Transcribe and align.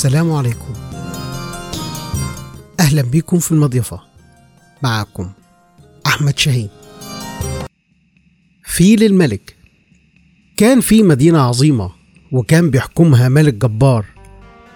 السلام 0.00 0.32
عليكم. 0.32 0.74
أهلا 2.80 3.02
بكم 3.02 3.38
في 3.38 3.52
المضيفة. 3.52 4.00
معكم 4.82 5.30
أحمد 6.06 6.38
شاهين. 6.38 6.68
فيل 8.64 9.04
الملك. 9.04 9.56
كان 10.56 10.80
في 10.80 11.02
مدينة 11.02 11.40
عظيمة 11.40 11.90
وكان 12.32 12.70
بيحكمها 12.70 13.28
ملك 13.28 13.54
جبار. 13.54 14.04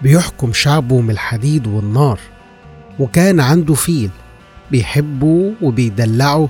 بيحكم 0.02 0.52
شعبه 0.52 1.00
من 1.00 1.10
الحديد 1.10 1.66
والنار. 1.66 2.20
وكان 2.98 3.40
عنده 3.40 3.74
فيل 3.74 4.10
بيحبه 4.70 5.54
وبيدلعه 5.62 6.48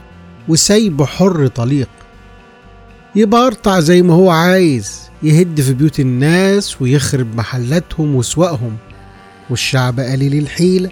وسايبه 0.48 1.06
حر 1.06 1.46
طليق. 1.46 1.88
يبرطع 3.16 3.80
زي 3.80 4.02
ما 4.02 4.14
هو 4.14 4.30
عايز 4.30 5.00
يهد 5.22 5.60
في 5.60 5.74
بيوت 5.74 6.00
الناس 6.00 6.82
ويخرب 6.82 7.36
محلاتهم 7.36 8.14
وسواقهم. 8.14 8.76
والشعب 9.50 10.00
قليل 10.00 10.34
الحيلة 10.34 10.90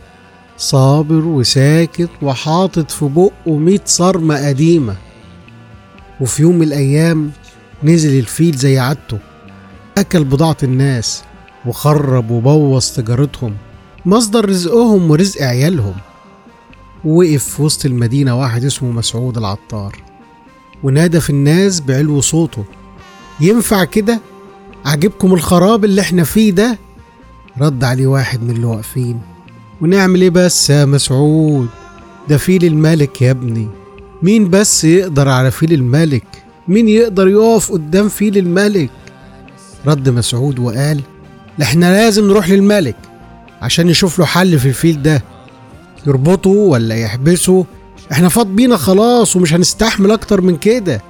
صابر 0.57 1.25
وساكت 1.25 2.11
وحاطط 2.23 2.91
في 2.91 3.05
بقه 3.05 3.57
ميت 3.59 3.89
صرمة 3.89 4.49
قديمة. 4.49 4.97
وفي 6.21 6.43
يوم 6.43 6.57
من 6.57 6.63
الأيام 6.63 7.31
نزل 7.83 8.19
الفيل 8.19 8.57
زي 8.57 8.79
عادته 8.79 9.19
أكل 9.99 10.25
بضاعة 10.25 10.57
الناس 10.63 11.23
وخرب 11.67 12.31
وبوظ 12.31 12.87
تجارتهم 12.87 13.57
مصدر 14.07 14.49
رزقهم 14.49 15.11
ورزق 15.11 15.43
عيالهم. 15.43 15.95
ووقف 17.05 17.45
في 17.45 17.63
وسط 17.63 17.87
المدينة 17.87 18.41
واحد 18.41 18.65
اسمه 18.65 18.91
مسعود 18.91 19.39
العطار. 19.39 20.12
ونادى 20.83 21.21
في 21.21 21.31
الناس 21.31 21.81
بعلو 21.81 22.21
صوته. 22.21 22.65
ينفع 23.41 23.85
كده؟ 23.85 24.21
عجبكم 24.85 25.35
الخراب 25.35 25.85
اللي 25.85 26.01
إحنا 26.01 26.25
فيه 26.25 26.51
ده؟ 26.51 26.79
رد 27.61 27.85
عليه 27.85 28.07
واحد 28.07 28.43
من 28.43 28.51
اللي 28.51 28.67
واقفين. 28.67 29.21
ونعمل 29.81 30.23
إيه 30.23 30.31
بس 30.31 30.71
يا 30.71 30.85
مسعود؟ 30.85 31.69
ده 32.29 32.37
فيل 32.37 32.65
الملك 32.65 33.23
يا 33.23 33.31
ابني. 33.31 33.69
مين 34.23 34.51
بس 34.51 34.85
يقدر 34.85 35.29
على 35.29 35.51
فيل 35.51 35.73
الملك؟ 35.73 36.25
مين 36.69 36.89
يقدر 36.89 37.29
يقف 37.29 37.73
قدام 37.73 38.09
فيل 38.09 38.39
الملك؟ 38.39 38.91
رد 39.87 40.09
مسعود 40.09 40.59
وقال 40.59 41.01
إحنا 41.63 41.87
لازم 41.93 42.29
نروح 42.29 42.51
للملك 42.51 42.97
عشان 43.63 43.87
نشوف 43.87 44.19
له 44.19 44.25
حل 44.25 44.59
في 44.59 44.69
الفيل 44.69 45.03
ده. 45.03 45.23
يربطه 46.07 46.51
ولا 46.51 46.95
يحبسه 46.95 47.67
إحنا 48.13 48.29
فاض 48.29 48.47
بينا 48.47 48.77
خلاص 48.77 49.37
ومش 49.37 49.55
هنستحمل 49.55 50.11
أكتر 50.11 50.41
من 50.41 50.57
كده. 50.57 51.03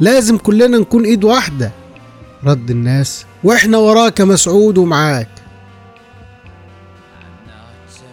لازم 0.00 0.36
كلنا 0.36 0.78
نكون 0.78 1.04
ايد 1.04 1.24
واحدة. 1.24 1.72
رد 2.44 2.70
الناس 2.70 3.26
وإحنا 3.44 3.78
وراك 3.78 4.20
يا 4.20 4.24
مسعود 4.24 4.78
ومعاك. 4.78 5.28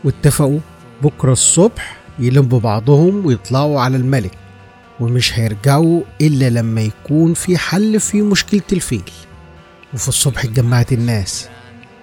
واتفقوا 0.04 0.59
بكرة 1.04 1.31
الصبح 1.31 1.98
يلموا 2.20 2.59
بعضهم 2.59 3.26
ويطلعوا 3.26 3.81
على 3.81 3.98
الملك 3.98 4.31
ومش 5.00 5.39
هيرجعوا 5.39 6.02
إلا 6.22 6.50
لما 6.50 6.82
يكون 6.82 7.34
في 7.34 7.58
حل 7.58 8.00
في 8.00 8.22
مشكلة 8.22 8.61
الفيل. 8.72 9.11
وفي 9.94 10.08
الصبح 10.08 10.44
اتجمعت 10.44 10.94
الناس 10.94 11.48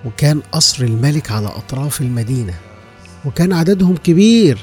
وكان 0.05 0.41
قصر 0.53 0.85
الملك 0.85 1.31
على 1.31 1.47
أطراف 1.47 2.01
المدينة 2.01 2.55
وكان 3.25 3.53
عددهم 3.53 3.97
كبير. 3.97 4.59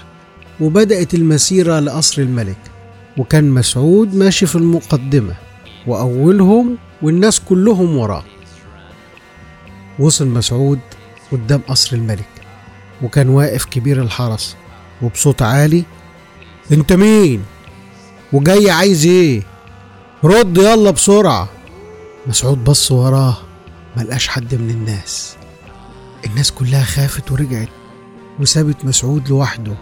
وبدأت 0.62 1.14
المسيرة 1.14 1.80
لقصر 1.80 2.22
الملك. 2.22 2.58
وكان 3.18 3.50
مسعود 3.50 4.16
ماشي 4.16 4.46
في 4.46 4.56
المقدمة 4.56 5.34
وأولهم 5.88 6.78
والناس 7.02 7.40
كلهم 7.40 7.98
وراه 7.98 8.24
وصل 10.00 10.28
مسعود 10.28 10.80
قدام 11.32 11.62
قصر 11.68 11.96
الملك 11.96 12.30
وكان 13.02 13.30
واقف 13.30 13.66
كبير 13.66 14.02
الحرس 14.02 14.56
وبصوت 15.02 15.42
عالي 15.42 15.84
أنت 16.72 16.94
مين؟ 16.94 17.44
وجاي 18.34 18.72
عايز 18.72 19.06
إيه؟ 19.06 19.44
رد 20.24 20.58
يلا 20.58 20.92
بسرعة. 20.92 21.50
مسعود 22.28 22.64
بص 22.64 22.92
وراه 22.92 23.38
ملقاش 23.98 24.28
حد 24.28 24.56
من 24.56 24.70
الناس. 24.70 25.36
الناس 26.26 26.52
كلها 26.52 26.84
خافت 26.84 27.32
ورجعت 27.32 27.70
وسابت 28.40 28.86
مسعود 28.86 29.30
لوحده. 29.30 29.76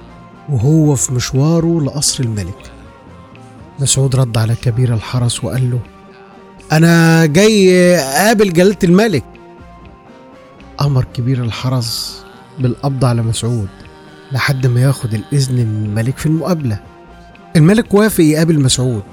وهو 0.52 0.96
في 0.96 1.14
مشواره 1.14 1.82
لقصر 1.82 2.24
الملك. 2.24 2.72
مسعود 3.80 4.16
رد 4.16 4.38
على 4.38 4.56
كبير 4.56 4.94
الحرس 4.94 5.44
وقال 5.44 5.72
له 5.72 5.80
أنا 6.72 7.26
جاي 7.26 7.96
أقابل 7.98 8.54
جلالة 8.54 8.78
الملك. 8.84 9.24
أمر 10.82 11.06
كبير 11.14 11.44
الحرس 11.44 12.24
بالقبض 12.60 13.06
على 13.06 13.22
مسعود 13.22 13.68
لحد 14.32 14.68
ما 14.68 14.82
ياخد 14.82 15.14
الإذن 15.14 15.56
من 15.56 15.86
الملك 15.86 16.18
في 16.18 16.26
المقابلة. 16.26 16.80
الملك 17.56 17.94
وافق 17.94 18.24
يقابل 18.24 18.60
مسعود. 18.60 19.04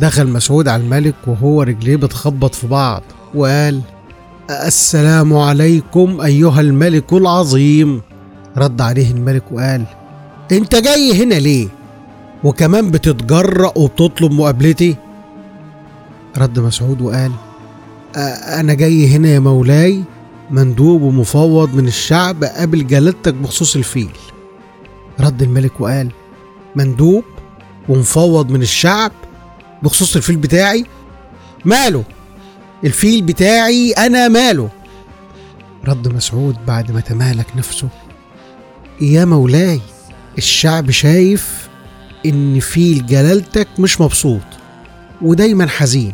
دخل 0.00 0.26
مسعود 0.28 0.68
على 0.68 0.82
الملك 0.82 1.14
وهو 1.26 1.62
رجليه 1.62 1.96
بتخبط 1.96 2.54
في 2.54 2.66
بعض 2.66 3.02
وقال 3.34 3.80
السلام 4.50 5.36
عليكم 5.36 6.20
أيها 6.20 6.60
الملك 6.60 7.12
العظيم. 7.12 8.02
رد 8.56 8.80
عليه 8.80 9.10
الملك 9.10 9.52
وقال 9.52 9.84
انت 10.52 10.76
جاي 10.76 11.22
هنا 11.22 11.34
ليه؟ 11.34 11.68
وكمان 12.44 12.90
بتتجرأ 12.90 13.72
وبتطلب 13.76 14.32
مقابلتي؟ 14.32 14.96
رد 16.38 16.58
مسعود 16.58 17.00
وقال 17.00 17.32
أنا 18.58 18.74
جاي 18.74 19.06
هنا 19.08 19.28
يا 19.28 19.38
مولاي 19.38 20.02
مندوب 20.50 21.02
ومفوض 21.02 21.74
من 21.74 21.86
الشعب 21.86 22.44
قابل 22.44 22.86
جلالتك 22.86 23.34
بخصوص 23.34 23.76
الفيل. 23.76 24.10
رد 25.20 25.42
الملك 25.42 25.80
وقال 25.80 26.10
مندوب 26.76 27.24
ومفوض 27.88 28.50
من 28.50 28.62
الشعب 28.62 29.12
بخصوص 29.82 30.16
الفيل 30.16 30.36
بتاعي؟ 30.36 30.84
ماله؟ 31.64 32.04
الفيل 32.84 33.22
بتاعي 33.22 33.92
أنا 33.92 34.28
ماله؟ 34.28 34.68
رد 35.84 36.08
مسعود 36.08 36.56
بعد 36.66 36.90
ما 36.92 37.00
تمالك 37.00 37.46
نفسه 37.56 37.88
يا 39.00 39.24
مولاي 39.24 39.80
الشعب 40.38 40.90
شايف 40.90 41.68
إن 42.26 42.60
فيل 42.60 43.06
جلالتك 43.06 43.68
مش 43.78 44.00
مبسوط 44.00 44.40
ودايما 45.22 45.66
حزين 45.66 46.12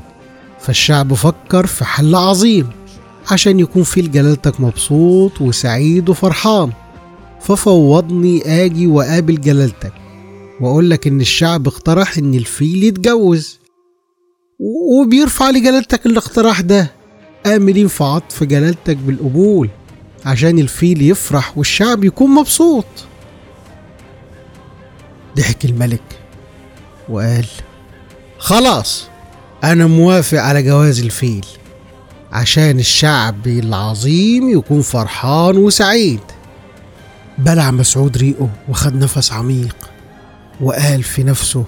فالشعب 0.61 1.15
فكر 1.15 1.67
في 1.67 1.85
حل 1.85 2.15
عظيم 2.15 2.69
عشان 3.31 3.61
يكون 3.61 3.83
فيل 3.83 4.11
جلالتك 4.11 4.61
مبسوط 4.61 5.41
وسعيد 5.41 6.09
وفرحان. 6.09 6.73
ففوضني 7.41 8.65
آجي 8.65 8.87
واقابل 8.87 9.41
جلالتك 9.41 9.93
وأقول 10.61 10.91
لك 10.91 11.07
إن 11.07 11.21
الشعب 11.21 11.67
اقترح 11.67 12.19
إن 12.19 12.35
الفيل 12.35 12.85
يتجوز. 12.85 13.59
وبيرفع 14.61 15.51
لجلالتك 15.51 16.07
الاقتراح 16.07 16.61
ده. 16.61 16.91
آملين 17.47 17.89
في 17.89 18.05
عطف 18.05 18.45
جلالتك 18.45 18.97
بالقبول 18.97 19.69
عشان 20.27 20.59
الفيل 20.59 21.03
يفرح 21.03 21.59
والشعب 21.59 22.05
يكون 22.05 22.31
مبسوط. 22.31 22.85
ضحك 25.37 25.65
الملك 25.65 26.03
وقال 27.09 27.47
خلاص 28.39 29.09
أنا 29.65 29.87
موافق 29.87 30.39
على 30.39 30.63
جواز 30.63 31.01
الفيل 31.01 31.47
عشان 32.33 32.79
الشعب 32.79 33.47
العظيم 33.47 34.49
يكون 34.59 34.83
فرحان 34.83 35.57
وسعيد. 35.57 36.21
بلع 37.39 37.71
مسعود 37.71 38.17
ريقه 38.19 38.51
وخد 38.69 38.95
نفس 38.95 39.33
عميق 39.33 39.77
وقال 40.61 41.03
في 41.03 41.23
نفسه 41.25 41.65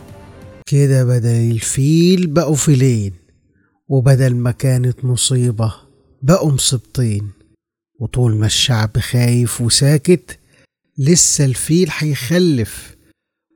كده 0.67 1.05
بدل 1.05 1.51
الفيل 1.51 2.27
بقوا 2.27 2.55
فيلين 2.57 3.13
وبدل 3.89 4.35
ما 4.35 4.51
كانت 4.51 5.05
مصيبة 5.05 5.75
بقوا 6.23 6.53
مصيبتين 6.53 7.31
وطول 8.01 8.37
ما 8.37 8.47
الشعب 8.47 8.99
خايف 8.99 9.61
وساكت 9.61 10.39
لسه 10.99 11.45
الفيل 11.45 11.89
هيخلف 11.99 12.97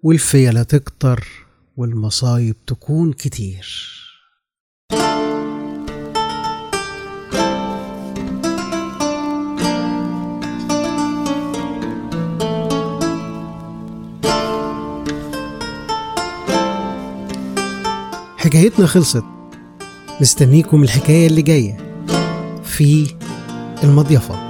والفيلة 0.07 0.63
تكتر 0.63 1.29
والمصايب 1.77 2.57
تكون 2.67 3.13
كتير. 3.13 3.93
حكايتنا 18.37 18.87
خلصت. 18.87 19.25
مستنيكم 20.21 20.83
الحكاية 20.83 21.27
اللي 21.27 21.43
جاية 21.43 21.77
في 22.65 23.15
المضيفة. 23.85 24.46